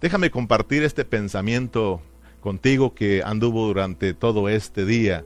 [0.00, 2.00] Déjame compartir este pensamiento
[2.40, 5.24] contigo que anduvo durante todo este día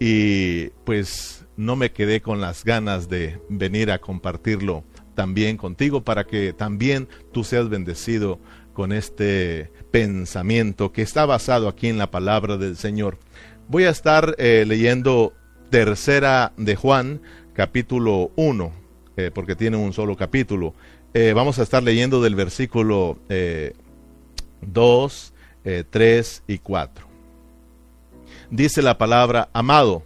[0.00, 4.82] y pues no me quedé con las ganas de venir a compartirlo
[5.14, 8.40] también contigo para que también tú seas bendecido
[8.72, 13.18] con este pensamiento que está basado aquí en la palabra del Señor.
[13.68, 15.34] Voy a estar eh, leyendo
[15.70, 17.20] tercera de Juan,
[17.52, 18.72] capítulo 1,
[19.16, 20.74] eh, porque tiene un solo capítulo.
[21.12, 23.18] Eh, vamos a estar leyendo del versículo
[24.66, 25.32] 2,
[25.90, 27.06] 3 y 4.
[28.50, 30.02] Dice la palabra, amado,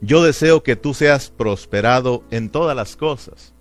[0.00, 3.52] yo deseo que tú seas prosperado en todas las cosas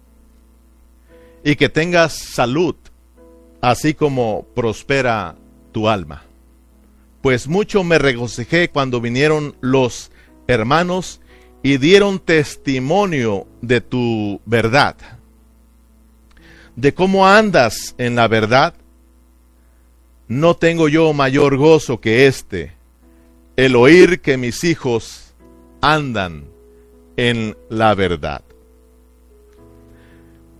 [1.43, 2.75] y que tengas salud,
[3.61, 5.35] así como prospera
[5.71, 6.23] tu alma.
[7.21, 10.11] Pues mucho me regocijé cuando vinieron los
[10.47, 11.21] hermanos
[11.63, 14.95] y dieron testimonio de tu verdad,
[16.75, 18.73] de cómo andas en la verdad.
[20.31, 22.71] No tengo yo mayor gozo que este,
[23.57, 25.33] el oír que mis hijos
[25.81, 26.45] andan
[27.17, 28.41] en la verdad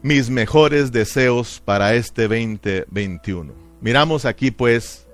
[0.02, 3.54] mis mejores deseos para este 2021.
[3.80, 5.08] Miramos aquí pues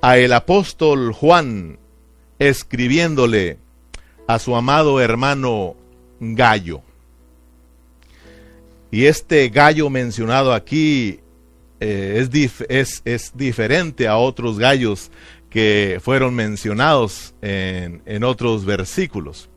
[0.00, 1.78] a el apóstol Juan
[2.40, 3.58] escribiéndole
[4.26, 5.76] a su amado hermano
[6.18, 6.82] Gallo.
[8.90, 11.21] Y este gallo mencionado aquí
[11.82, 15.10] eh, es, es, diferente a otros gallos
[15.50, 19.50] que fueron mencionados en, en otros versículos.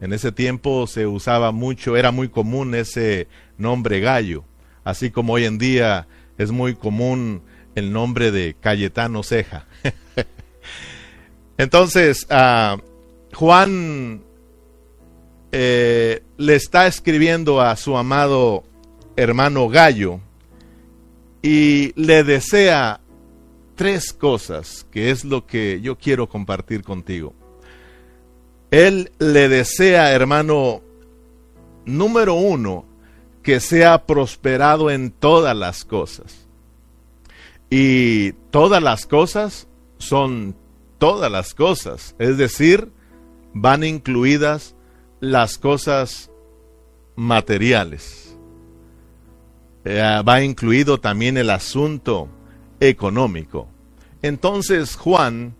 [0.00, 3.26] En ese tiempo se usaba mucho, era muy común ese
[3.58, 4.44] nombre gallo,
[4.84, 6.06] así como hoy en día
[6.38, 7.42] es muy común
[7.74, 9.66] el nombre de Cayetano Ceja.
[11.58, 12.76] Entonces, ah,
[13.32, 14.22] Juan
[15.50, 18.62] eh, le está escribiendo a su amado
[19.16, 20.20] hermano Gallo
[21.44, 23.02] y le desea
[23.74, 27.34] tres cosas, que es lo que yo quiero compartir contigo.
[28.70, 30.80] Él le desea, hermano,
[31.84, 32.86] número uno,
[33.42, 36.48] que sea prosperado en todas las cosas.
[37.68, 39.68] Y todas las cosas
[39.98, 40.56] son
[40.96, 42.90] todas las cosas, es decir,
[43.52, 44.74] van incluidas
[45.20, 46.30] las cosas
[47.16, 48.23] materiales.
[49.84, 52.28] Eh, va incluido también el asunto
[52.80, 53.68] económico.
[54.22, 55.54] Entonces Juan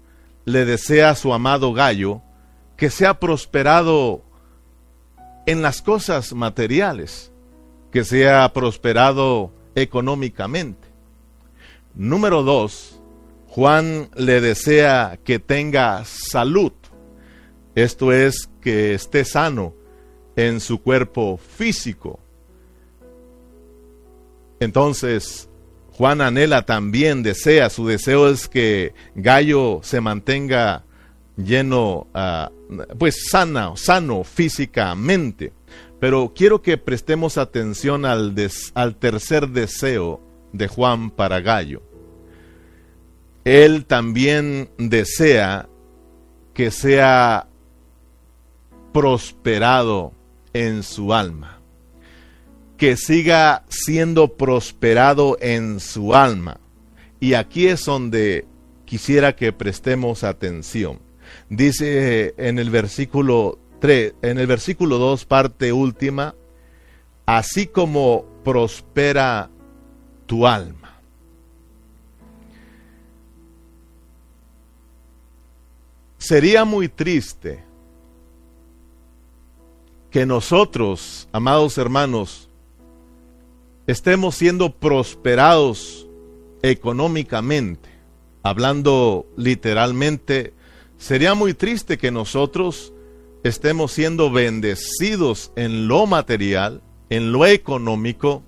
[0.45, 2.23] le desea a su amado Gallo
[2.77, 4.23] que sea prosperado
[5.47, 7.33] en las cosas materiales,
[7.93, 10.89] que sea prosperado económicamente.
[11.95, 13.01] Número dos,
[13.49, 16.73] Juan le desea que tenga salud,
[17.75, 19.75] esto es, que esté sano
[20.37, 22.19] en su cuerpo físico.
[24.65, 25.49] Entonces,
[25.93, 30.85] Juan anhela también, desea, su deseo es que Gallo se mantenga
[31.37, 32.51] lleno, ah,
[32.99, 35.53] pues sana, sano físicamente.
[36.01, 38.35] Pero quiero que prestemos atención al,
[38.75, 40.21] al tercer deseo
[40.53, 41.83] de Juan para Gallo.
[43.45, 45.69] Él también desea
[46.55, 47.49] que sea
[48.93, 50.13] prosperado
[50.53, 51.61] en su alma,
[52.85, 56.61] que siga siendo prosperado en su alma.
[57.19, 58.47] Y aquí es donde
[58.85, 60.99] quisiera que prestemos atención.
[61.49, 66.35] Dice en el versículo 3, en el versículo 2, parte última,
[67.25, 69.49] así como prospera
[70.27, 71.01] tu alma.
[76.19, 77.65] Sería muy triste
[80.11, 82.51] que nosotros, amados hermanos,
[83.87, 86.07] estemos siendo prosperados
[86.63, 87.91] económicamente,
[88.43, 90.55] hablando literalmente
[91.05, 92.95] Sería muy triste que nosotros
[93.43, 96.81] estemos siendo bendecidos en lo material,
[97.11, 98.43] en lo económico,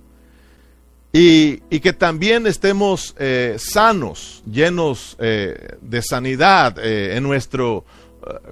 [1.13, 7.85] y, que también estemos eh, sanos, llenos eh, de sanidad eh, en nuestro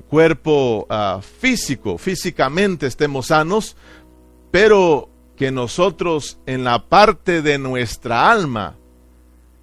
[0.08, 3.76] cuerpo ah, físico, físicamente estemos sanos,
[4.52, 8.76] pero que nosotros en la parte de nuestra alma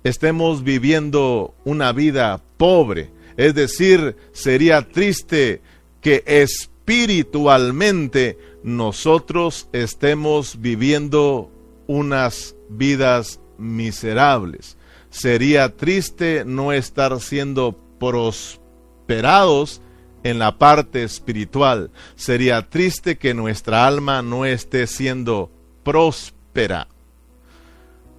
[0.05, 5.63] estemos viviendo una vida pobre, es decir, sería triste
[6.01, 11.51] que espiritualmente nosotros estemos viviendo
[11.87, 14.77] unas vidas miserables.
[15.11, 19.81] Sería triste no estar siendo prosperados
[20.23, 21.91] en la parte espiritual.
[22.17, 25.51] Sería triste que nuestra alma no esté siendo
[25.82, 26.88] próspera.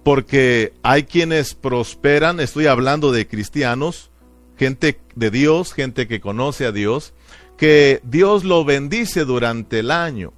[0.02, 4.10] porque hay quienes prosperan, estoy hablando de cristianos,
[4.58, 7.14] gente de Dios, gente que conoce a Dios,
[7.56, 10.34] que Dios lo bendice durante el año.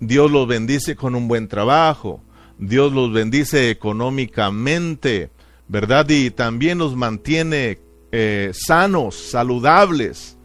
[0.00, 2.22] Dios los bendice con un buen trabajo,
[2.58, 5.30] Dios los bendice económicamente,
[5.68, 6.08] ¿verdad?
[6.08, 7.78] Y también los mantiene
[8.12, 10.36] eh, sanos, saludables.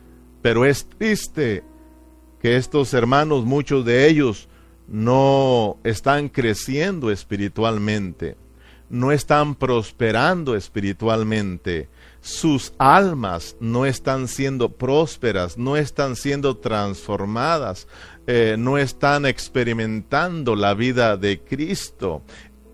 [0.41, 1.63] Pero es triste
[2.41, 4.49] que estos hermanos, muchos de ellos,
[4.87, 8.35] no están creciendo espiritualmente,
[8.89, 11.89] no están prosperando espiritualmente,
[12.21, 17.87] sus almas no están siendo prósperas, no están siendo transformadas,
[18.27, 22.21] eh, no están experimentando la vida de Cristo.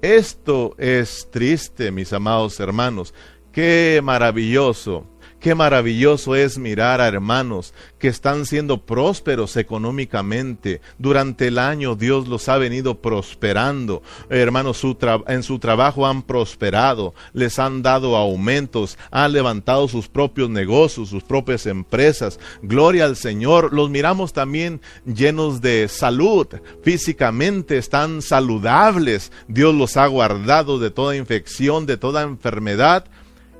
[0.01, 3.13] Esto es triste, mis amados hermanos.
[3.51, 5.05] Qué maravilloso
[5.39, 10.81] Qué maravilloso es mirar a hermanos que están siendo prósperos económicamente.
[10.97, 14.03] Durante el año Dios los ha venido prosperando.
[14.29, 14.81] Hermanos,
[15.27, 21.23] en su trabajo han prosperado, les han dado aumentos, han levantado sus propios negocios, sus
[21.23, 22.37] propias empresas.
[22.61, 23.71] Gloria al Señor.
[23.71, 26.47] Los miramos también llenos de salud.
[26.83, 29.31] Físicamente están saludables.
[29.47, 33.05] Dios los ha guardado de toda infección, de toda enfermedad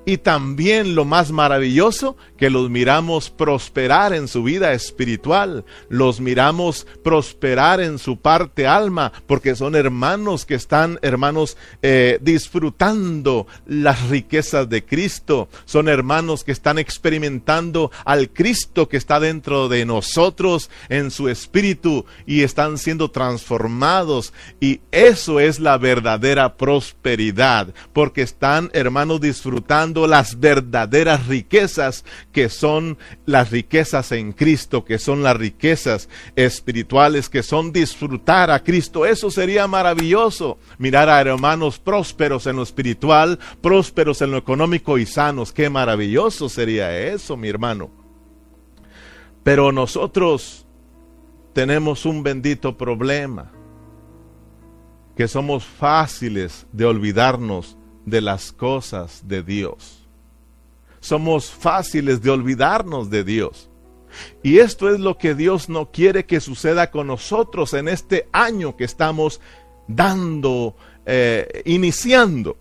[0.10, 6.88] y también lo más maravilloso, que los miramos prosperar en su vida espiritual, los miramos
[7.04, 14.70] prosperar en su parte alma, porque son hermanos que están, hermanos, eh, disfrutando las riquezas
[14.70, 21.12] de Cristo, son hermanos que están experimentando al Cristo que está dentro de nosotros en
[21.12, 24.32] su espíritu y están siendo transformados.
[24.62, 32.98] Y eso es la verdadera prosperidad, porque están, hermanos, disfrutando las verdaderas riquezas que son
[33.26, 39.06] las riquezas en Cristo, que son las riquezas espirituales, que son disfrutar a Cristo.
[39.06, 45.06] Eso sería maravilloso, mirar a hermanos prósperos en lo espiritual, prósperos en lo económico y
[45.06, 45.52] sanos.
[45.52, 47.90] Qué maravilloso sería eso, mi hermano.
[49.44, 50.68] Pero nosotros
[51.54, 53.52] tenemos un bendito problema,
[55.16, 57.76] que somos fáciles de olvidarnos
[58.06, 59.99] de las cosas de Dios.
[61.00, 63.70] Somos fáciles de olvidarnos de Dios.
[64.44, 68.76] Y esto es lo que Dios no quiere que suceda con nosotros en este año
[68.76, 69.40] que estamos
[69.88, 70.76] dando,
[71.06, 72.58] eh, iniciando.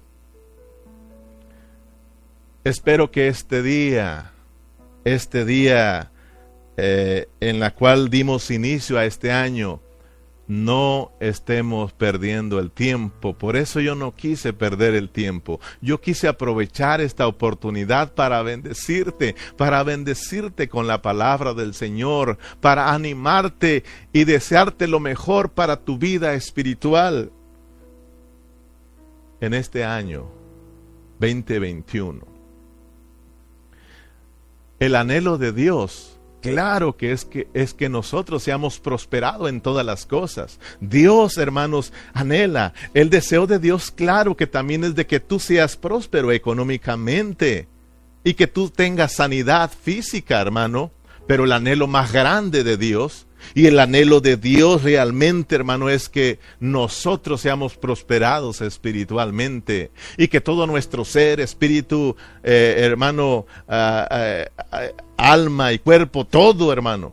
[2.64, 4.32] Espero que este día,
[5.05, 6.11] este día
[6.76, 9.81] eh, en la cual dimos inicio a este año,
[10.49, 13.35] no estemos perdiendo el tiempo.
[13.35, 15.61] Por eso yo no quise perder el tiempo.
[15.83, 22.93] Yo quise aprovechar esta oportunidad para bendecirte, para bendecirte con la palabra del Señor, para
[22.93, 27.31] animarte y desearte lo mejor para tu vida espiritual.
[29.41, 30.29] En este año
[31.21, 32.27] 2021,
[34.81, 39.85] el anhelo de Dios Claro que es que es que nosotros seamos prosperados en todas
[39.85, 40.61] las cosas.
[40.81, 42.75] Dios, hermanos, anhela.
[42.94, 47.67] El deseo de Dios, claro que también es de que tú seas próspero económicamente
[48.23, 50.93] y que tú tengas sanidad física, hermano.
[51.26, 56.08] Pero el anhelo más grande de Dios y el anhelo de Dios realmente, hermano, es
[56.08, 64.07] que nosotros seamos prosperados espiritualmente y que todo nuestro ser, espíritu, eh, hermano, ah,
[64.71, 64.80] ah,
[65.19, 67.13] alma y cuerpo, todo, hermano,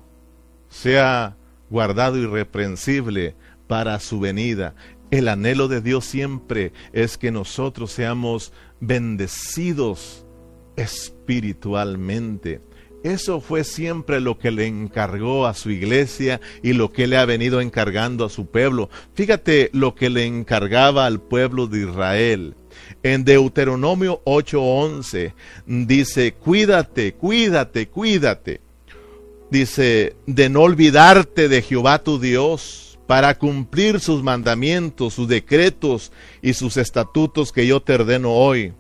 [0.70, 1.36] sea
[1.70, 3.36] guardado irreprensible
[3.68, 4.76] para su venida.
[5.12, 10.26] El anhelo de Dios siempre es que nosotros seamos bendecidos
[10.78, 12.62] espiritualmente.
[13.04, 17.26] Eso fue siempre lo que le encargó a su iglesia y lo que le ha
[17.26, 18.90] venido encargando a su pueblo.
[19.14, 22.56] Fíjate lo que le encargaba al pueblo de Israel.
[23.06, 25.34] En Deuteronomio 8:11
[25.68, 28.62] dice, cuídate, cuídate, cuídate.
[29.52, 36.54] Dice, de no olvidarte de Jehová tu Dios para cumplir sus mandamientos, sus decretos y
[36.54, 38.74] sus estatutos que yo te ordeno hoy.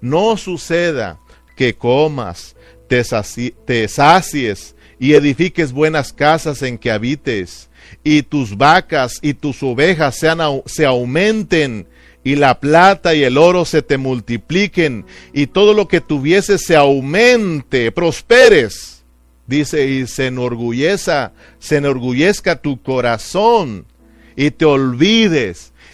[0.00, 1.20] No suceda
[1.54, 2.56] que comas,
[2.88, 7.68] te, sacies y edifiques buenas casas en que habites,
[8.02, 10.18] y tus vacas y tus ovejas
[10.64, 11.86] se aumenten,
[12.22, 16.76] y la plata y el oro se te multipliquen, y todo lo que tuvieses se
[16.76, 19.02] aumente, prosperes.
[19.46, 23.86] Dice, y se enorgulleza, se enorgullezca tu corazón,
[24.36, 25.69] y te olvides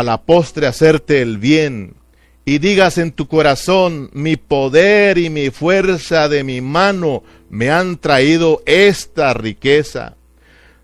[0.00, 1.94] a la postre hacerte el bien,
[2.44, 7.96] y digas en tu corazón, mi poder y mi fuerza de mi mano me han
[7.98, 10.16] traído esta riqueza,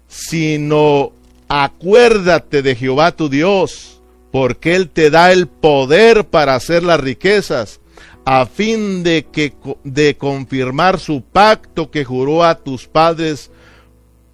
[0.06, 1.12] sino
[1.49, 7.80] acuérdate de Jehová tu Dios, porque Él te da el poder para hacer las riquezas,
[8.25, 13.50] a fin de, que, de confirmar su pacto que juró a tus padres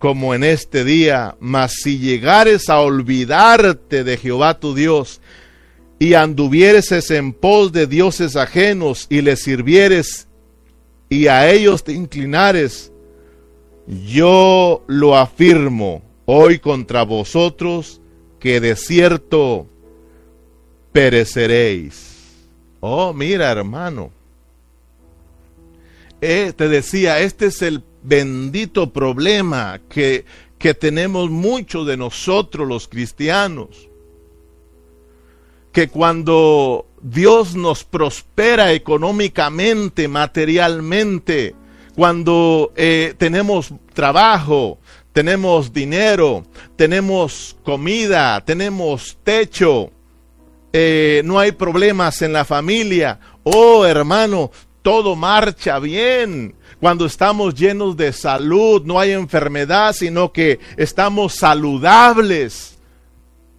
[0.02, 5.20] como en este día, mas si llegares a olvidarte de Jehová tu Dios,
[6.00, 10.26] y anduvieres en pos de dioses ajenos, y les sirvieres,
[11.08, 12.90] y a ellos te inclinares,
[14.04, 18.00] yo lo afirmo hoy contra vosotros,
[18.40, 19.68] que de cierto
[20.90, 22.40] pereceréis.
[22.80, 24.10] Oh, mira hermano.
[26.20, 30.24] Eh, te decía, este es el bendito problema que,
[30.58, 33.88] que tenemos muchos de nosotros los cristianos.
[35.72, 41.54] Que cuando Dios nos prospera económicamente, materialmente,
[41.94, 44.78] cuando eh, tenemos trabajo,
[45.12, 46.44] tenemos dinero,
[46.76, 49.90] tenemos comida, tenemos techo,
[50.72, 53.18] eh, no hay problemas en la familia.
[53.42, 54.50] Oh hermano,
[54.82, 62.76] todo marcha bien cuando estamos llenos de salud, no hay enfermedad, sino que estamos saludables,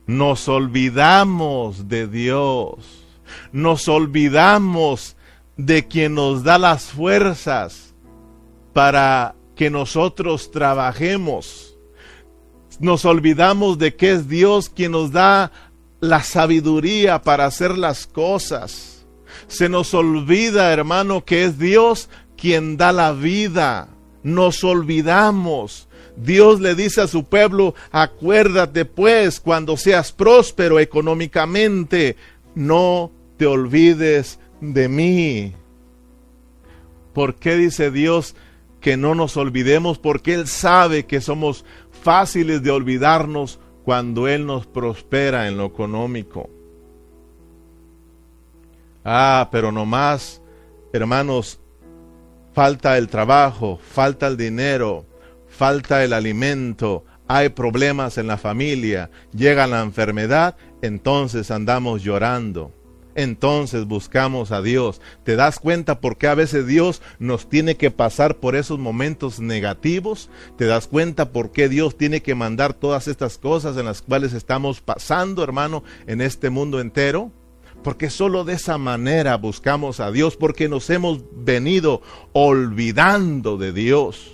[0.05, 2.79] nos olvidamos de Dios,
[3.53, 5.15] nos olvidamos
[5.55, 7.95] de quien nos da las fuerzas
[8.73, 11.77] para que nosotros trabajemos.
[12.81, 15.49] Nos olvidamos de que es Dios quien nos da
[16.01, 19.05] la sabiduría para hacer las cosas.
[19.47, 22.09] Se nos olvida, hermano, que es Dios
[22.43, 23.87] quien da la vida.
[24.21, 25.87] Nos olvidamos.
[26.17, 32.17] Dios le dice a su pueblo, acuérdate pues cuando seas próspero económicamente,
[32.53, 35.53] no te olvides de mí.
[37.13, 38.35] ¿Por qué dice Dios
[38.81, 39.97] que no nos olvidemos?
[39.97, 46.49] Porque Él sabe que somos fáciles de olvidarnos cuando Él nos prospera en lo económico.
[49.05, 50.41] Ah, pero no más,
[50.91, 51.61] hermanos,
[52.53, 55.05] falta el trabajo, falta el dinero,
[55.47, 62.71] falta el alimento, hay problemas en la familia, llega la enfermedad, entonces andamos llorando.
[63.15, 64.99] Entonces buscamos a Dios.
[65.23, 69.39] ¿Te das cuenta por qué a veces Dios nos tiene que pasar por esos momentos
[69.39, 70.31] negativos?
[70.57, 74.33] ¿Te das cuenta por qué Dios tiene que mandar todas estas cosas en las cuales
[74.33, 77.31] estamos pasando, hermano, en este mundo entero?
[77.83, 84.31] Porque solo de esa manera buscamos a Dios, porque nos hemos venido olvidando de Dios.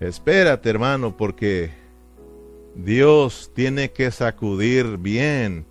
[0.00, 1.70] Espérate, hermano, porque
[2.74, 5.64] Dios tiene que sacudir bien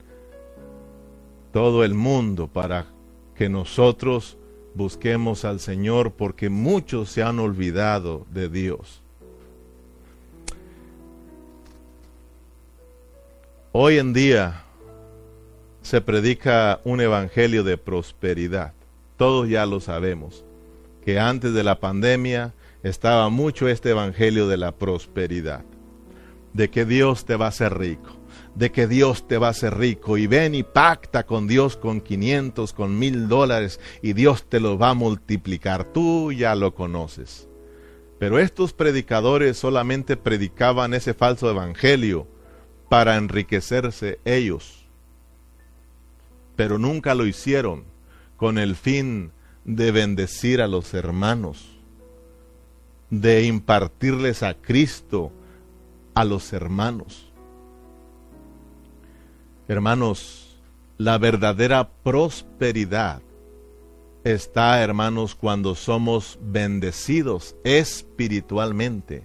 [1.52, 2.88] todo el mundo para
[3.36, 4.38] que nosotros
[4.74, 9.02] busquemos al Señor, porque muchos se han olvidado de Dios.
[13.72, 14.63] Hoy en día
[15.84, 18.74] se predica un evangelio de prosperidad.
[19.18, 20.46] Todos ya lo sabemos,
[21.06, 25.66] que antes de la pandemia estaba mucho este evangelio de la prosperidad,
[26.54, 28.12] de que Dios te va a hacer rico,
[28.56, 32.00] de que Dios te va a hacer rico y ven y pacta con Dios con
[32.00, 35.84] 500, con mil dólares y Dios te lo va a multiplicar.
[35.84, 37.50] Tú ya lo conoces.
[38.20, 42.26] Pero estos predicadores solamente predicaban ese falso evangelio
[42.88, 44.83] para enriquecerse ellos
[46.56, 47.84] pero nunca lo hicieron
[48.38, 49.32] con el fin
[49.66, 51.66] de bendecir a los hermanos,
[53.10, 55.32] de impartirles a Cristo
[56.14, 57.32] a los hermanos.
[59.68, 60.58] Hermanos,
[60.98, 63.22] la verdadera prosperidad
[64.24, 69.24] está, hermanos, cuando somos bendecidos espiritualmente,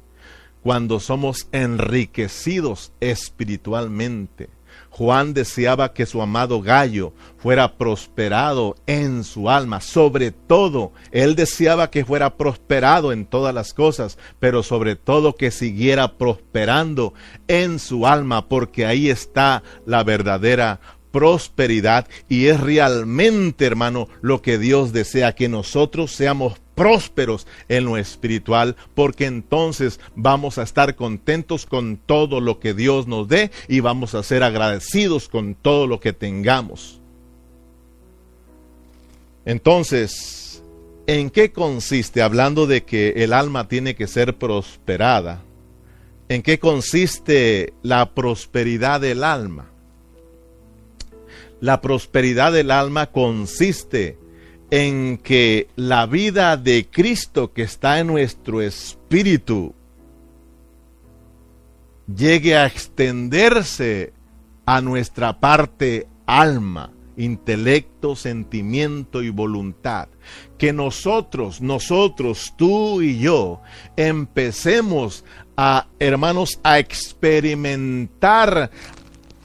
[0.62, 4.48] cuando somos enriquecidos espiritualmente
[4.90, 9.80] Juan deseaba que su amado Gallo fuera prosperado en su alma.
[9.80, 15.50] Sobre todo, él deseaba que fuera prosperado en todas las cosas, pero sobre todo que
[15.50, 17.14] siguiera prosperando
[17.46, 20.80] en su alma, porque ahí está la verdadera
[21.10, 27.96] prosperidad y es realmente, hermano, lo que Dios desea, que nosotros seamos prósperos en lo
[27.96, 33.80] espiritual, porque entonces vamos a estar contentos con todo lo que Dios nos dé y
[33.80, 37.00] vamos a ser agradecidos con todo lo que tengamos.
[39.44, 40.62] Entonces,
[41.08, 45.42] ¿en qué consiste, hablando de que el alma tiene que ser prosperada?
[46.28, 49.70] ¿En qué consiste la prosperidad del alma?
[51.60, 54.16] La prosperidad del alma consiste
[54.70, 59.74] en que la vida de Cristo que está en nuestro espíritu
[62.14, 64.12] llegue a extenderse
[64.66, 70.08] a nuestra parte alma, intelecto, sentimiento y voluntad.
[70.58, 73.62] Que nosotros, nosotros, tú y yo,
[73.96, 75.24] empecemos
[75.56, 78.70] a, hermanos, a experimentar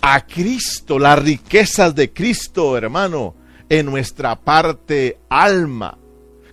[0.01, 3.35] a Cristo, las riquezas de Cristo, hermano,
[3.79, 5.97] en nuestra parte alma.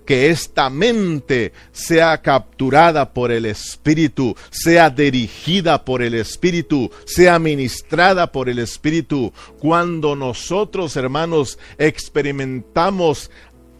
[0.06, 8.32] Que esta mente sea capturada por el Espíritu, sea dirigida por el Espíritu, sea ministrada
[8.32, 9.32] por el Espíritu.
[9.60, 13.30] Cuando nosotros, hermanos, experimentamos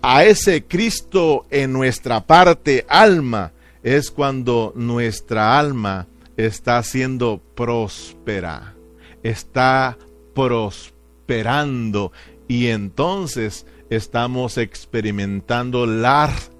[0.02, 6.06] a ese Cristo en nuestra parte alma, es cuando nuestra alma
[6.36, 8.74] está siendo próspera
[9.22, 9.96] está
[10.34, 12.12] prosperando
[12.50, 16.50] y entonces estamos experimentando las,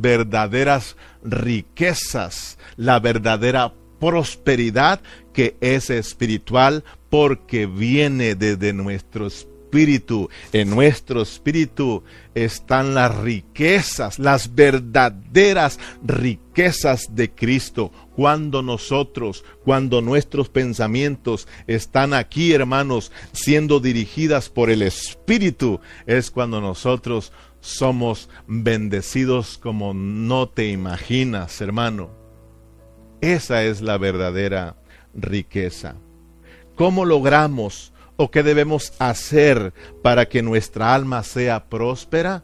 [0.00, 5.00] verdaderas riquezas, la verdadera prosperidad
[5.32, 9.28] que es espiritual porque viene desde nuestro
[9.70, 10.28] espíritu.
[10.52, 12.02] En nuestro espíritu
[12.34, 22.52] están las riquezas, las verdaderas riquezas de Cristo cuando nosotros, cuando nuestros pensamientos están aquí,
[22.52, 31.60] hermanos, siendo dirigidas por el Espíritu, es cuando nosotros somos bendecidos como no te imaginas,
[31.60, 32.10] hermano.
[33.20, 34.76] Esa es la verdadera
[35.14, 35.94] riqueza.
[36.74, 39.72] ¿Cómo logramos o qué debemos hacer
[40.02, 42.42] para que nuestra alma sea próspera?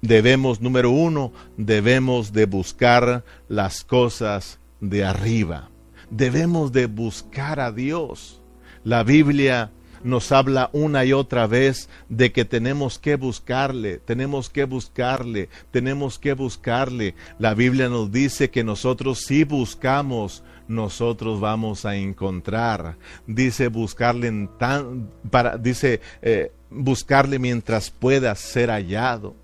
[0.00, 5.68] Debemos, número uno, debemos de buscar las cosas de arriba.
[6.08, 8.40] Debemos de buscar a Dios.
[8.82, 9.70] La Biblia
[10.02, 16.18] nos habla una y otra vez de que tenemos que buscarle, tenemos que buscarle, tenemos
[16.18, 17.14] que buscarle.
[17.38, 22.96] La Biblia nos dice que nosotros si buscamos, nosotros vamos a encontrar.
[23.26, 29.34] Dice buscarle en tan, para, dice eh, buscarle mientras pueda ser hallado.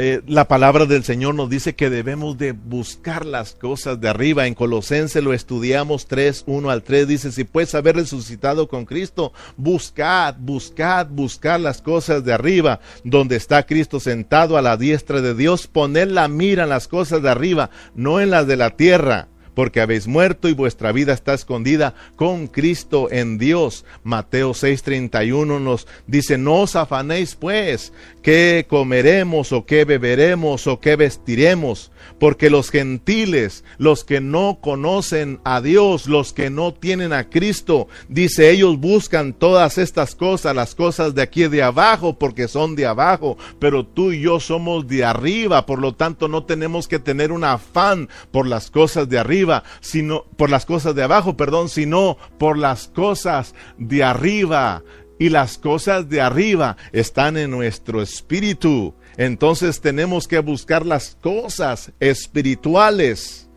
[0.00, 4.46] Eh, la palabra del Señor nos dice que debemos de buscar las cosas de arriba.
[4.46, 7.08] En Colosense lo estudiamos 3, 1 al 3.
[7.08, 13.34] Dice, si puedes haber resucitado con Cristo, buscad, buscad, buscar las cosas de arriba, donde
[13.34, 15.66] está Cristo sentado a la diestra de Dios.
[15.66, 19.26] Poned la mira en las cosas de arriba, no en las de la tierra
[19.58, 23.84] porque habéis muerto y vuestra vida está escondida con Cristo en Dios.
[24.04, 27.92] Mateo 6:31 nos dice, no os afanéis pues,
[28.22, 31.90] qué comeremos o qué beberemos o qué vestiremos,
[32.20, 37.88] porque los gentiles, los que no conocen a Dios, los que no tienen a Cristo,
[38.08, 42.86] dice, ellos buscan todas estas cosas, las cosas de aquí de abajo, porque son de
[42.86, 47.32] abajo, pero tú y yo somos de arriba, por lo tanto no tenemos que tener
[47.32, 49.47] un afán por las cosas de arriba
[49.80, 54.82] sino por las cosas de abajo, perdón, sino por las cosas de arriba.
[55.20, 58.94] Y las cosas de arriba están en nuestro espíritu.
[59.16, 63.48] Entonces tenemos que buscar las cosas espirituales.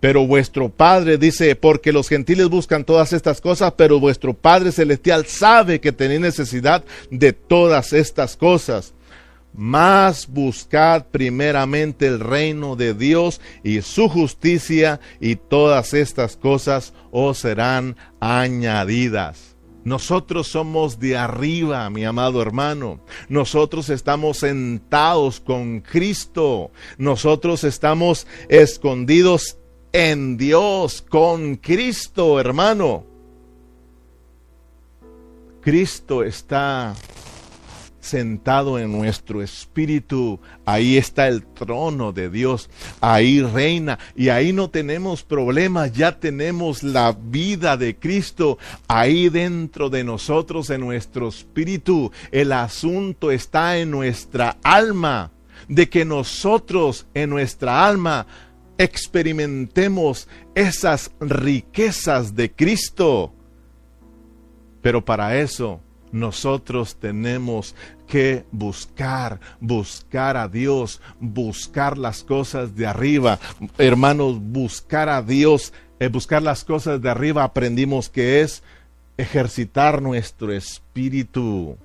[0.00, 5.26] Pero vuestro Padre dice, porque los gentiles buscan todas estas cosas, pero vuestro Padre Celestial
[5.26, 8.94] sabe que tenéis necesidad de todas estas cosas.
[9.54, 17.38] Mas buscad primeramente el reino de Dios y su justicia y todas estas cosas os
[17.38, 19.52] serán añadidas.
[19.84, 23.00] Nosotros somos de arriba, mi amado hermano.
[23.28, 26.70] Nosotros estamos sentados con Cristo.
[26.98, 29.58] Nosotros estamos escondidos
[29.92, 33.04] en Dios con Cristo, hermano.
[35.60, 36.94] Cristo está
[38.02, 40.40] sentado en nuestro espíritu.
[40.66, 42.68] Ahí está el trono de Dios.
[43.00, 43.98] Ahí reina.
[44.16, 45.92] Y ahí no tenemos problemas.
[45.92, 52.10] Ya tenemos la vida de Cristo ahí dentro de nosotros, en nuestro espíritu.
[52.32, 55.30] El asunto está en nuestra alma.
[55.68, 58.26] De que nosotros en nuestra alma
[58.78, 63.32] experimentemos esas riquezas de Cristo.
[64.82, 65.80] Pero para eso
[66.12, 67.74] nosotros tenemos
[68.06, 73.38] que buscar, buscar a Dios, buscar las cosas de arriba.
[73.78, 78.62] Hermanos, buscar a Dios, eh, buscar las cosas de arriba aprendimos que es
[79.16, 81.78] ejercitar nuestro espíritu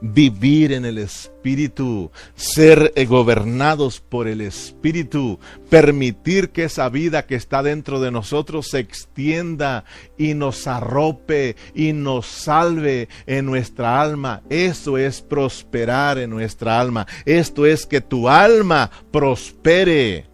[0.00, 5.38] vivir en el Espíritu, ser eh, gobernados por el Espíritu,
[5.70, 9.84] permitir que esa vida que está dentro de nosotros se extienda
[10.18, 14.42] y nos arrope y nos salve en nuestra alma.
[14.50, 17.06] Eso es prosperar en nuestra alma.
[17.24, 20.26] Esto es que tu alma prospere,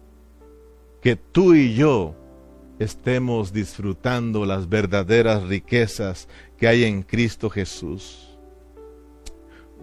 [1.01, 2.15] que tú y yo
[2.79, 8.32] estemos disfrutando las verdaderas riquezas que hay en Cristo Jesús.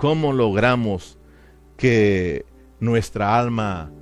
[0.00, 1.18] ¿Cómo logramos
[1.76, 2.46] que
[2.80, 3.92] nuestra alma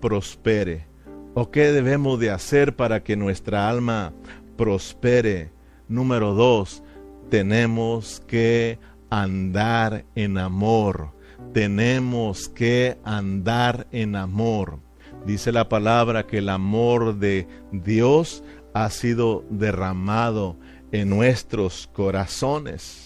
[0.00, 0.86] prospere?
[1.34, 4.12] ¿O qué debemos de hacer para que nuestra alma
[4.56, 5.50] prospere?
[5.88, 6.84] Número dos,
[7.28, 8.78] tenemos que
[9.10, 11.10] andar en amor.
[11.52, 14.78] Tenemos que andar en amor.
[15.26, 20.56] Dice la palabra que el amor de Dios ha sido derramado
[20.92, 23.01] en nuestros corazones.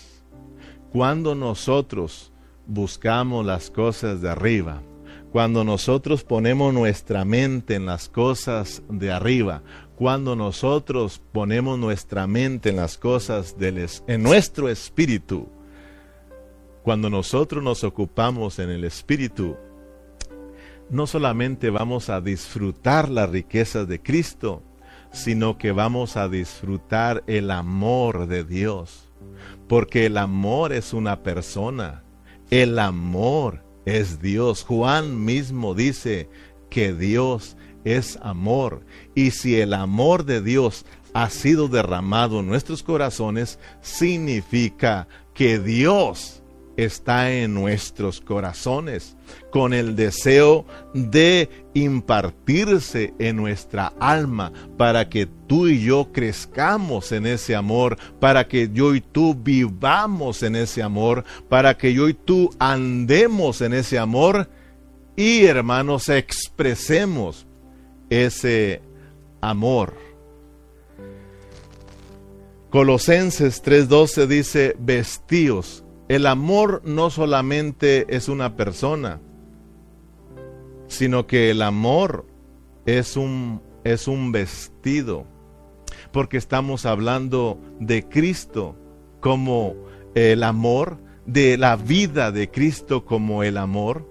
[0.93, 2.33] Cuando nosotros
[2.67, 4.83] buscamos las cosas de arriba,
[5.33, 9.63] cuando nosotros ponemos nuestra mente en las cosas de arriba,
[9.97, 15.49] cuando nosotros ponemos nuestra mente en las cosas del en nuestro espíritu,
[16.83, 19.57] cuando nosotros nos ocupamos en el espíritu,
[20.89, 24.63] no solamente vamos a disfrutar las riquezas de Cristo,
[25.11, 29.06] sino que vamos a disfrutar el amor de Dios
[29.69, 32.03] porque el amor es una persona,
[32.51, 34.65] el amor es Dios.
[34.65, 36.29] Juan mismo dice
[36.71, 38.85] que Dios es amor.
[39.15, 46.43] Y si el amor de Dios ha sido derramado en nuestros corazones, significa que Dios
[46.77, 49.17] está en nuestros corazones,
[49.51, 57.27] con el deseo de impartirse en nuestra alma para que tú y yo crezcamos en
[57.27, 62.15] ese amor, para que yo y tú vivamos en ese amor, para que yo y
[62.15, 64.49] tú andemos en ese amor
[65.17, 67.47] y hermanos expresemos
[68.11, 68.83] ese
[69.41, 69.95] amor.
[72.69, 79.21] Colosenses 3:12 dice, vestíos el amor no solamente es una persona,
[80.89, 82.27] sino que el amor
[82.87, 85.27] es un, es un vestido,
[86.13, 88.77] porque estamos hablando de Cristo
[89.21, 89.75] como
[90.15, 94.09] el amor, de la vida de Cristo como el amor,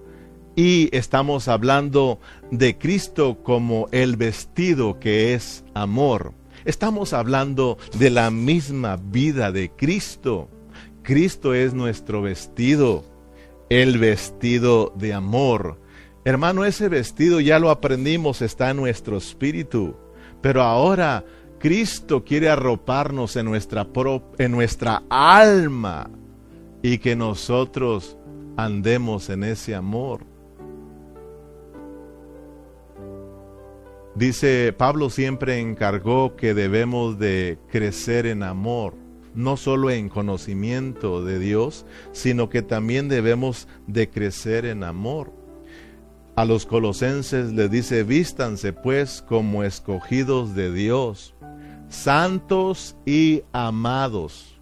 [0.54, 6.32] y estamos hablando de Cristo como el vestido que es amor.
[6.64, 10.48] Estamos hablando de la misma vida de Cristo.
[11.06, 13.04] Cristo es nuestro vestido,
[13.68, 15.80] el vestido de amor.
[16.24, 19.94] Hermano, ese vestido ya lo aprendimos, está en nuestro espíritu.
[20.42, 21.24] Pero ahora
[21.60, 23.86] Cristo quiere arroparnos en nuestra,
[24.38, 26.10] en nuestra alma
[26.82, 28.18] y que nosotros
[28.56, 30.24] andemos en ese amor.
[34.16, 39.05] Dice Pablo siempre encargó que debemos de crecer en amor
[39.36, 45.32] no solo en conocimiento de Dios, sino que también debemos de crecer en amor.
[46.34, 51.34] A los colosenses le dice, vístanse pues como escogidos de Dios,
[51.88, 54.55] santos y amados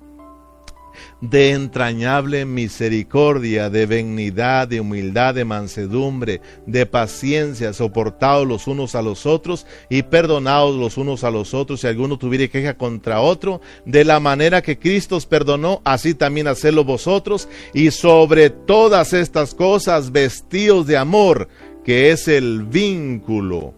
[1.31, 9.03] de entrañable misericordia, de benignidad, de humildad, de mansedumbre, de paciencia, soportados los unos a
[9.03, 13.61] los otros y perdonados los unos a los otros si alguno tuviera queja contra otro,
[13.87, 19.55] de la manera que Cristo os perdonó, así también hacedlo vosotros, y sobre todas estas
[19.55, 21.49] cosas vestidos de amor,
[21.85, 23.75] que es el vínculo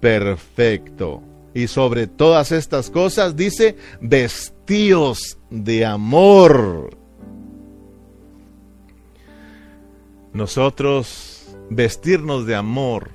[0.00, 1.22] perfecto.
[1.52, 6.96] Y sobre todas estas cosas dice, vestíos de amor.
[10.32, 13.10] Nosotros vestirnos de amor,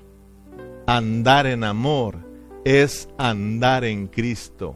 [0.85, 2.17] andar en amor,
[2.65, 4.75] es andar en Cristo.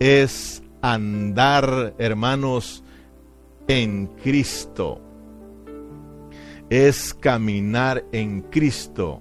[0.00, 2.82] Es andar, hermanos,
[3.68, 5.00] en Cristo.
[6.72, 9.20] es caminar en Cristo.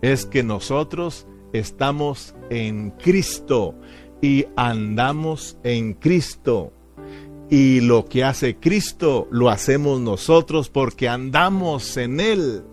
[0.00, 1.26] Es que nosotros
[1.58, 3.74] estamos en Cristo
[4.20, 6.72] y andamos en Cristo.
[7.48, 12.64] Y lo que hace Cristo lo hacemos nosotros porque andamos en Él.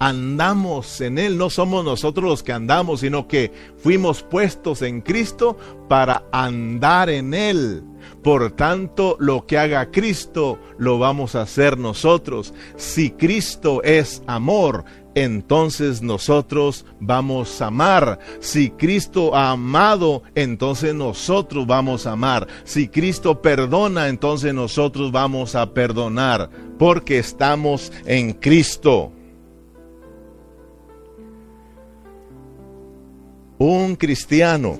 [0.00, 1.38] Andamos en Él.
[1.38, 5.56] No somos nosotros los que andamos, sino que fuimos puestos en Cristo
[5.88, 7.84] para andar en Él.
[8.22, 12.52] Por tanto, lo que haga Cristo lo vamos a hacer nosotros.
[12.76, 14.84] Si Cristo es amor,
[15.24, 18.18] entonces nosotros vamos a amar.
[18.40, 22.46] Si Cristo ha amado, entonces nosotros vamos a amar.
[22.64, 29.12] Si Cristo perdona, entonces nosotros vamos a perdonar, porque estamos en Cristo.
[33.58, 34.78] Un cristiano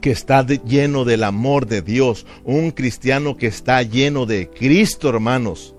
[0.00, 5.76] que está lleno del amor de Dios, un cristiano que está lleno de Cristo, hermanos,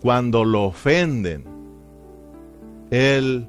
[0.00, 1.57] cuando lo ofenden,
[2.90, 3.46] él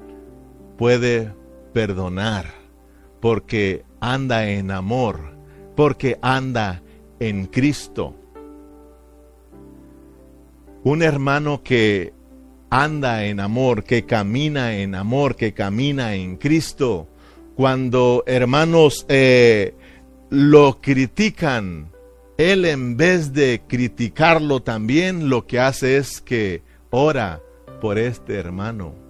[0.76, 1.32] puede
[1.72, 2.46] perdonar
[3.20, 5.36] porque anda en amor,
[5.76, 6.82] porque anda
[7.18, 8.14] en Cristo.
[10.82, 12.14] Un hermano que
[12.70, 17.08] anda en amor, que camina en amor, que camina en Cristo,
[17.54, 19.74] cuando hermanos eh,
[20.30, 21.90] lo critican,
[22.38, 27.42] él en vez de criticarlo también, lo que hace es que ora
[27.82, 29.09] por este hermano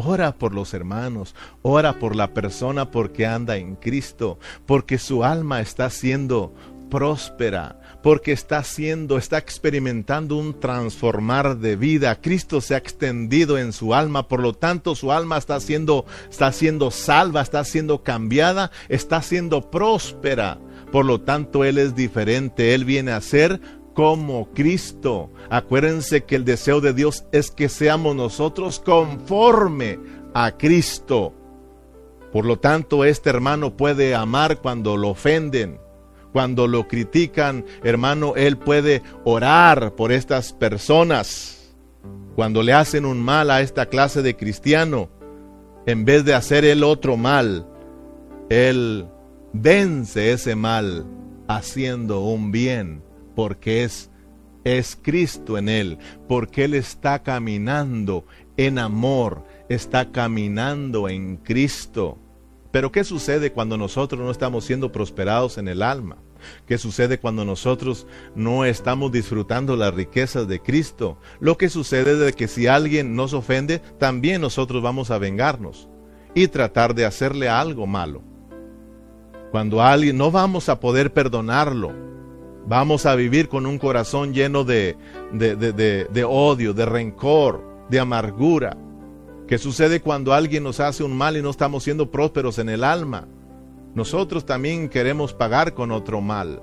[0.00, 5.60] Ora por los hermanos, ora por la persona porque anda en Cristo, porque su alma
[5.60, 6.54] está siendo
[6.88, 12.20] próspera, porque está siendo, está experimentando un transformar de vida.
[12.20, 16.52] Cristo se ha extendido en su alma, por lo tanto su alma está siendo, está
[16.52, 20.60] siendo salva, está siendo cambiada, está siendo próspera.
[20.92, 23.60] Por lo tanto, Él es diferente, Él viene a ser
[23.98, 25.28] como Cristo.
[25.50, 29.98] Acuérdense que el deseo de Dios es que seamos nosotros conforme
[30.34, 31.34] a Cristo.
[32.32, 35.80] Por lo tanto, este hermano puede amar cuando lo ofenden,
[36.32, 41.74] cuando lo critican, hermano, él puede orar por estas personas.
[42.36, 45.08] Cuando le hacen un mal a esta clase de cristiano,
[45.86, 47.66] en vez de hacer el otro mal,
[48.48, 49.08] él
[49.52, 51.04] vence ese mal
[51.48, 53.07] haciendo un bien
[53.38, 54.10] porque es,
[54.64, 58.24] es Cristo en él, porque él está caminando
[58.56, 62.18] en amor, está caminando en Cristo.
[62.72, 66.16] Pero ¿qué sucede cuando nosotros no estamos siendo prosperados en el alma?
[66.66, 71.20] ¿Qué sucede cuando nosotros no estamos disfrutando las riquezas de Cristo?
[71.38, 75.88] Lo que sucede es que si alguien nos ofende, también nosotros vamos a vengarnos
[76.34, 78.20] y tratar de hacerle algo malo.
[79.52, 82.08] Cuando alguien no vamos a poder perdonarlo,
[82.68, 84.94] Vamos a vivir con un corazón lleno de,
[85.32, 88.76] de, odio, de rencor, de amargura.
[89.46, 92.84] ¿Qué sucede cuando alguien nos hace un mal y no estamos siendo prósperos en el
[92.84, 93.26] alma?
[93.94, 96.62] Nosotros también queremos pagar con otro mal.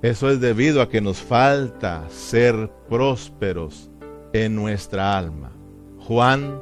[0.00, 3.90] Eso es debido a que nos falta ser prósperos
[4.32, 5.50] en nuestra alma.
[5.98, 6.60] Juan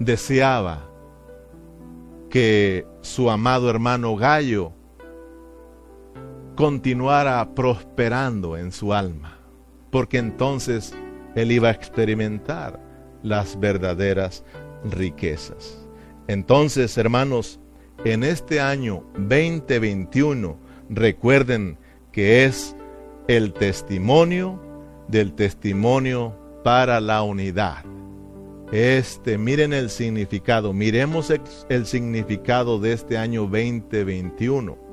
[0.00, 0.90] deseaba
[2.28, 4.72] que su amado hermano Gallo
[6.54, 9.38] continuara prosperando en su alma,
[9.90, 10.94] porque entonces
[11.34, 12.80] él iba a experimentar
[13.22, 14.44] las verdaderas
[14.84, 15.84] riquezas.
[16.28, 17.60] Entonces, hermanos,
[18.04, 20.56] en este año 2021,
[20.90, 21.78] recuerden
[22.12, 22.76] que es
[23.26, 24.60] el testimonio
[25.08, 27.84] del testimonio para la unidad.
[28.72, 31.32] Este, miren el significado, miremos
[31.68, 34.83] el significado de este año 2021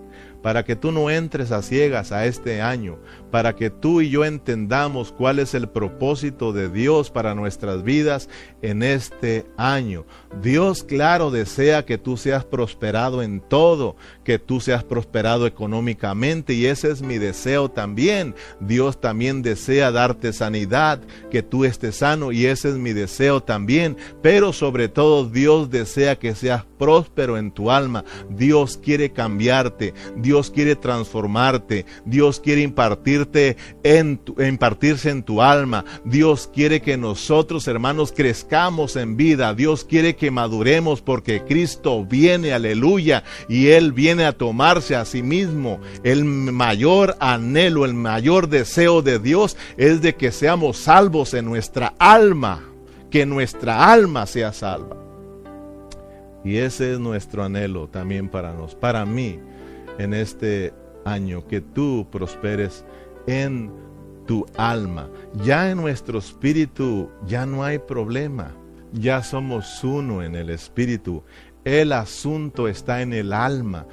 [0.42, 2.98] para que tú no entres a ciegas a este año,
[3.32, 8.30] para que tú y yo entendamos cuál es el propósito de Dios para nuestras vidas
[8.62, 10.06] en este año.
[10.42, 16.66] Dios, claro, desea que tú seas prosperado en todo, que tú seas prosperado económicamente y
[16.66, 18.36] ese es mi deseo también.
[18.60, 23.98] Dios también desea darte sanidad, que tú estés sano y ese es mi deseo también.
[24.22, 28.04] Pero sobre todo Dios desea que seas próspero en tu alma.
[28.30, 32.62] Dios quiere cambiarte, Dios quiere transformarte, Dios quiere
[33.84, 35.86] en impartirse en tu alma.
[36.06, 39.54] Dios quiere que nosotros, hermanos, crezcamos en vida.
[39.54, 45.24] Dios quiere que maduremos porque Cristo viene, aleluya, y él viene a tomarse a sí
[45.24, 45.80] mismo.
[46.04, 51.94] El mayor anhelo, el mayor deseo de Dios es de que seamos salvos en nuestra
[52.00, 52.64] alma,
[53.10, 54.98] que nuestra alma sea salva.
[56.44, 59.40] Y ese es nuestro anhelo también para nos, para mí,
[59.98, 60.74] en este
[61.06, 62.84] año, que tú prosperes
[63.28, 63.72] en
[64.26, 65.10] tu alma.
[65.44, 68.56] Ya en nuestro espíritu ya no hay problema.
[68.94, 71.24] Ya somos uno en el espíritu.
[71.64, 73.86] El asunto está en el alma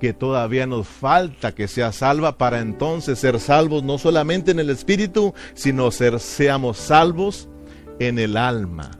[0.00, 4.70] que todavía nos falta que sea salva para entonces ser salvos no solamente en el
[4.70, 7.48] espíritu, sino ser seamos salvos
[7.98, 8.90] en el alma.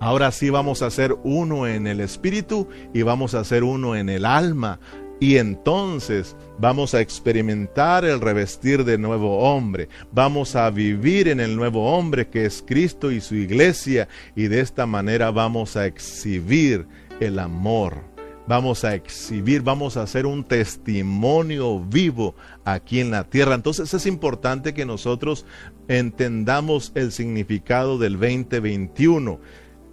[0.00, 4.08] Ahora sí vamos a ser uno en el espíritu y vamos a ser uno en
[4.08, 4.78] el alma.
[5.20, 9.88] Y entonces vamos a experimentar el revestir de nuevo hombre.
[10.12, 14.08] Vamos a vivir en el nuevo hombre que es Cristo y su iglesia.
[14.36, 16.86] Y de esta manera vamos a exhibir
[17.18, 18.04] el amor.
[18.46, 23.54] Vamos a exhibir, vamos a hacer un testimonio vivo aquí en la tierra.
[23.54, 25.44] Entonces es importante que nosotros
[25.88, 29.38] entendamos el significado del 2021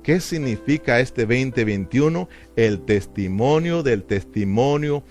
[0.05, 2.29] ¿Qué significa este 2021?
[2.55, 5.03] El testimonio del testimonio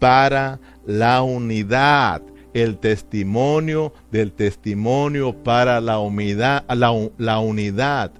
[0.00, 2.20] para la unidad.
[2.52, 8.10] El testimonio del testimonio para la, unidad, la, la unidad.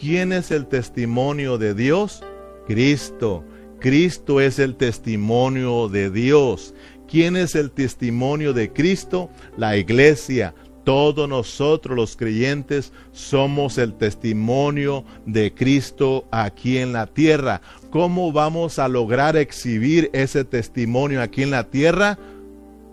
[0.00, 2.24] ¿Quién es el testimonio de Dios?
[2.66, 3.44] Cristo.
[3.78, 6.74] Cristo es el testimonio de Dios.
[7.08, 9.30] ¿Quién es el testimonio de Cristo?
[9.56, 10.52] La iglesia,
[10.86, 17.60] todos nosotros los creyentes somos el testimonio de Cristo aquí en la tierra.
[17.90, 22.20] ¿Cómo vamos a lograr exhibir ese testimonio aquí en la tierra?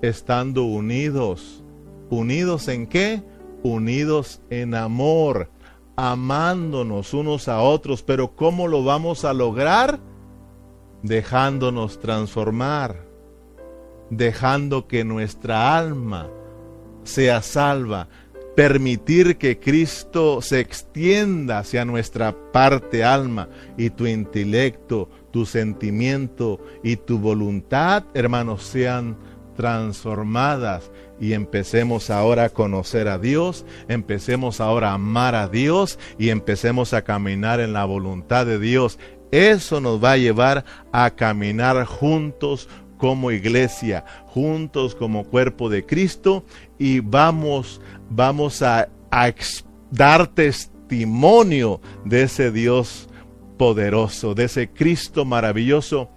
[0.01, 1.63] Estando unidos.
[2.09, 3.21] ¿Unidos en qué?
[3.61, 5.51] Unidos en amor,
[5.95, 8.01] amándonos unos a otros.
[8.01, 9.99] Pero ¿cómo lo vamos a lograr?
[11.03, 13.05] Dejándonos transformar,
[14.09, 16.27] dejando que nuestra alma
[17.03, 18.07] sea salva,
[18.55, 26.97] permitir que Cristo se extienda hacia nuestra parte alma y tu intelecto, tu sentimiento y
[26.97, 29.17] tu voluntad, hermanos, sean
[29.55, 36.29] transformadas y empecemos ahora a conocer a Dios, empecemos ahora a amar a Dios y
[36.29, 38.99] empecemos a caminar en la voluntad de Dios.
[39.31, 46.45] Eso nos va a llevar a caminar juntos como iglesia, juntos como cuerpo de Cristo
[46.77, 48.89] y vamos, vamos a,
[49.91, 53.07] dar testimonio de ese Dios
[53.57, 56.09] poderoso, de ese Cristo maravilloso.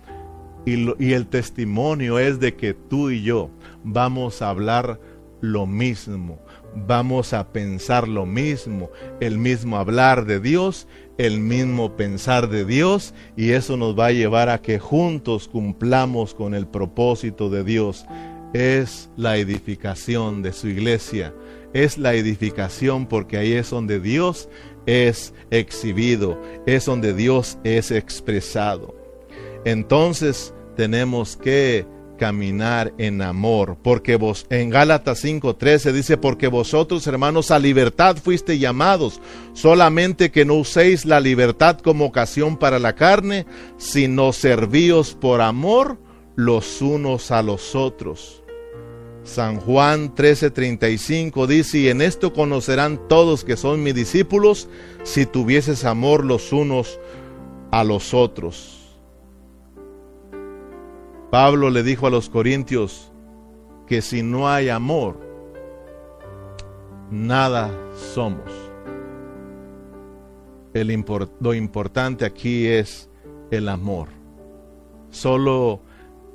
[0.64, 3.50] Y, y el testimonio es de que tú y yo
[3.84, 4.98] vamos a hablar
[5.40, 6.40] lo mismo,
[6.74, 8.90] vamos a pensar lo mismo,
[9.20, 10.88] el mismo hablar de Dios
[11.18, 16.34] el mismo pensar de Dios y eso nos va a llevar a que juntos cumplamos
[16.34, 18.06] con el propósito de Dios.
[18.56, 21.34] Es la edificación de su iglesia,
[21.74, 24.48] es la edificación porque ahí es donde Dios
[24.86, 28.96] es exhibido, es donde Dios es expresado.
[29.66, 31.84] Entonces tenemos que
[32.16, 38.58] caminar en amor, porque vos en Gálatas 5:13 dice, porque vosotros hermanos a libertad fuiste
[38.58, 39.20] llamados,
[39.52, 43.44] solamente que no uséis la libertad como ocasión para la carne,
[43.76, 45.98] sino servíos por amor
[46.36, 48.42] los unos a los otros.
[49.26, 54.68] San Juan 13:35 dice, y en esto conocerán todos que son mis discípulos,
[55.02, 57.00] si tuvieses amor los unos
[57.72, 58.96] a los otros.
[61.30, 63.12] Pablo le dijo a los corintios
[63.88, 65.18] que si no hay amor,
[67.10, 67.70] nada
[68.14, 68.50] somos.
[71.40, 73.10] lo importante aquí es
[73.50, 74.08] el amor.
[75.10, 75.80] Solo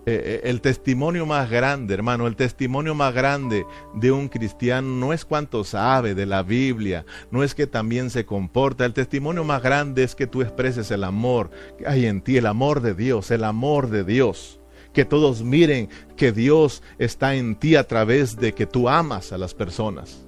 [0.06, 5.26] eh, el testimonio más grande, hermano, el testimonio más grande de un cristiano no es
[5.26, 10.04] cuánto sabe de la Biblia, no es que también se comporta, el testimonio más grande
[10.04, 13.44] es que tú expreses el amor que hay en ti, el amor de Dios, el
[13.44, 14.58] amor de Dios
[14.94, 19.38] que todos miren que Dios está en ti a través de que tú amas a
[19.38, 20.26] las personas.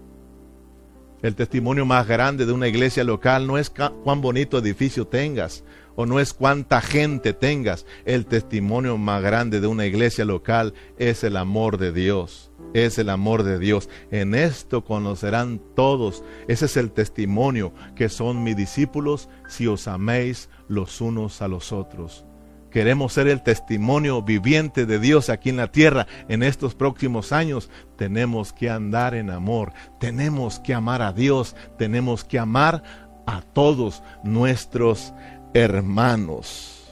[1.21, 5.63] El testimonio más grande de una iglesia local no es cuán bonito edificio tengas
[5.95, 7.85] o no es cuánta gente tengas.
[8.05, 12.51] El testimonio más grande de una iglesia local es el amor de Dios.
[12.73, 13.89] Es el amor de Dios.
[14.11, 16.23] En esto conocerán todos.
[16.47, 21.71] Ese es el testimonio que son mis discípulos si os améis los unos a los
[21.71, 22.25] otros
[22.73, 27.69] queremos ser el testimonio viviente de Dios aquí en la tierra en estos próximos años,
[27.97, 32.81] tenemos que andar en amor, tenemos que amar a Dios, tenemos que amar
[33.27, 35.13] a todos nuestros
[35.53, 36.83] hermanos.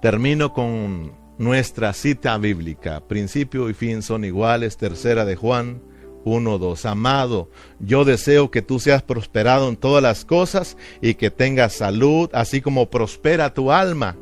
[0.00, 3.00] Termino con nuestra cita bíblica.
[3.00, 4.76] Principio y fin son iguales.
[4.76, 5.82] Tercera de Juan
[6.24, 6.84] 1.2.
[6.84, 12.30] Amado, yo deseo que tú seas prosperado en todas las cosas y que tengas salud,
[12.32, 14.16] así como prospera tu alma.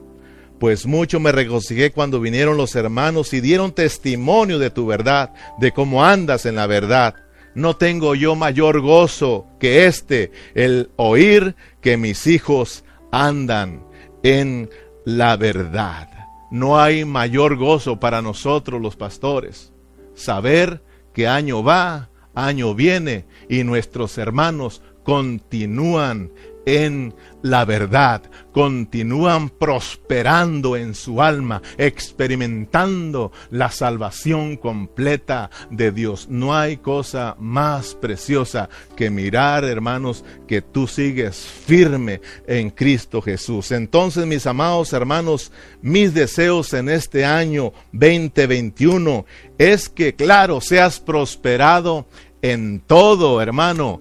[0.59, 5.73] Pues mucho me regocijé cuando vinieron los hermanos y dieron testimonio de tu verdad, de
[5.73, 7.15] cómo andas en la verdad.
[7.55, 11.57] No tengo yo mayor gozo que este, el oír
[11.87, 12.83] que mis hijos
[13.13, 13.87] andan
[14.25, 14.69] en
[15.05, 16.09] la verdad.
[16.51, 19.73] No hay mayor gozo para nosotros los pastores.
[20.13, 20.83] Saber
[21.15, 26.33] que año va, año viene y nuestros hermanos continúan
[26.67, 36.27] en la verdad, continúan prosperando en su alma, experimentando la salvación completa de Dios.
[36.29, 43.71] No hay cosa más preciosa que mirar, hermanos, que tú sigues firme en Cristo Jesús.
[43.71, 45.53] Entonces, mis amados hermanos,
[45.83, 49.25] mis deseos en este año 2021
[49.57, 52.09] es que, claro, seas prosperado
[52.43, 54.01] en todo, hermano.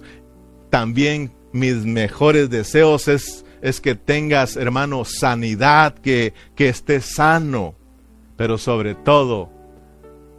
[0.68, 7.74] También mis mejores deseos es, es que tengas, hermano, sanidad, que, que estés sano.
[8.36, 9.50] Pero sobre todo,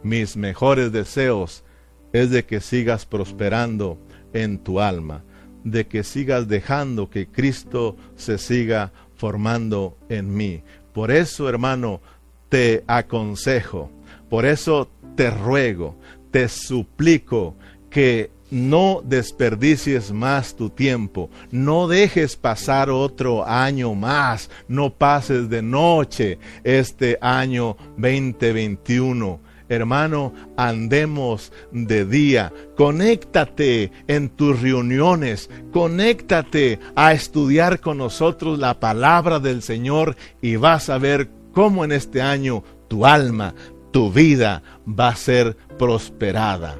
[0.02, 1.64] mis mejores deseos
[2.12, 3.98] es de que sigas prosperando
[4.32, 5.24] en tu alma,
[5.64, 10.62] de que sigas dejando que Cristo se siga formando en mí.
[10.92, 12.00] Por eso, hermano,
[12.48, 13.90] te aconsejo,
[14.30, 15.96] por eso te ruego,
[16.30, 17.56] te suplico
[17.90, 25.62] que no desperdicies más tu tiempo, no dejes pasar otro año más, no pases de
[25.62, 29.40] noche este año 2021.
[29.68, 32.52] Hermano, andemos de día.
[32.74, 35.50] Conéctate en tus reuniones.
[35.72, 41.92] Conéctate a estudiar con nosotros la palabra del Señor y vas a ver cómo en
[41.92, 43.54] este año tu alma,
[43.92, 46.78] tu vida va a ser prosperada.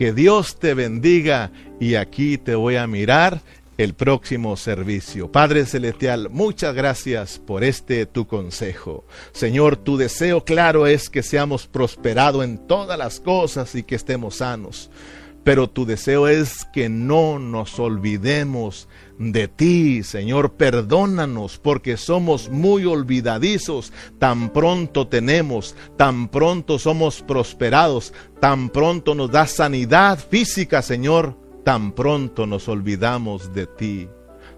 [0.00, 3.42] Que Dios te bendiga y aquí te voy a mirar
[3.76, 5.30] el próximo servicio.
[5.30, 9.04] Padre Celestial, muchas gracias por este tu consejo.
[9.32, 14.36] Señor, tu deseo claro es que seamos prosperados en todas las cosas y que estemos
[14.36, 14.90] sanos.
[15.44, 18.88] Pero tu deseo es que no nos olvidemos
[19.20, 20.54] de ti, Señor.
[20.54, 23.92] Perdónanos porque somos muy olvidadizos.
[24.18, 31.36] Tan pronto tenemos, tan pronto somos prosperados, tan pronto nos da sanidad física, Señor.
[31.64, 34.08] Tan pronto nos olvidamos de ti.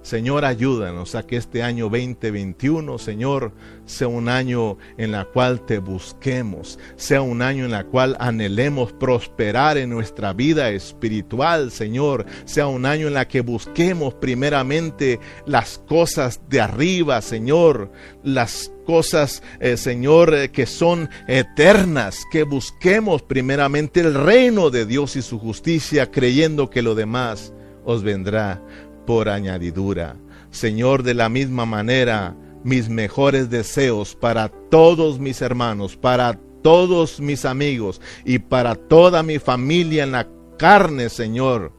[0.02, 3.52] Señor, ayúdanos a que este año 2021, Señor,
[3.86, 8.92] sea un año en la cual te busquemos, sea un año en la cual anhelemos
[8.92, 15.78] prosperar en nuestra vida espiritual, Señor, sea un año en la que busquemos primeramente las
[15.78, 17.92] cosas de arriba, Señor,
[18.24, 25.14] las cosas, eh, Señor, eh, que son eternas, que busquemos primeramente el reino de Dios
[25.14, 27.52] y su justicia, creyendo que lo demás
[27.84, 28.60] os vendrá
[29.06, 30.16] por añadidura.
[30.50, 37.44] Señor, de la misma manera, mis mejores deseos para todos mis hermanos, para todos mis
[37.44, 40.28] amigos y para toda mi familia en la
[40.58, 41.72] carne, Señor,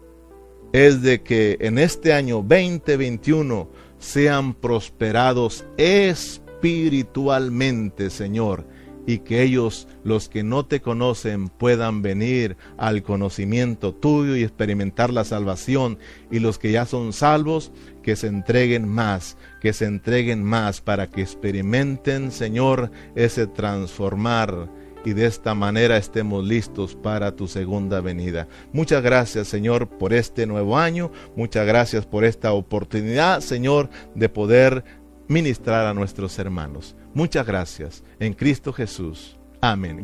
[0.74, 3.70] es de que en este año 2021
[4.00, 8.66] sean prosperados espiritualmente, Señor,
[9.06, 15.12] y que ellos, los que no te conocen, puedan venir al conocimiento tuyo y experimentar
[15.12, 15.98] la salvación,
[16.32, 21.10] y los que ya son salvos, que se entreguen más, que se entreguen más para
[21.10, 24.70] que experimenten, Señor, ese transformar
[25.06, 28.48] y de esta manera estemos listos para tu segunda venida.
[28.72, 31.12] Muchas gracias, Señor, por este nuevo año.
[31.36, 34.84] Muchas gracias por esta oportunidad, Señor, de poder
[35.28, 36.96] ministrar a nuestros hermanos.
[37.14, 38.04] Muchas gracias.
[38.20, 39.38] En Cristo Jesús.
[39.62, 39.92] Amén.